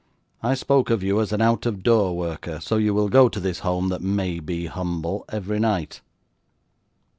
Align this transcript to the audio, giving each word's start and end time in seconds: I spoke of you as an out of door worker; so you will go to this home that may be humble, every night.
I 0.41 0.55
spoke 0.55 0.89
of 0.89 1.03
you 1.03 1.19
as 1.21 1.31
an 1.31 1.43
out 1.43 1.67
of 1.67 1.83
door 1.83 2.17
worker; 2.17 2.59
so 2.59 2.77
you 2.77 2.91
will 2.91 3.07
go 3.07 3.29
to 3.29 3.39
this 3.39 3.59
home 3.59 3.89
that 3.89 4.01
may 4.01 4.39
be 4.39 4.65
humble, 4.65 5.25
every 5.29 5.59
night. 5.59 6.01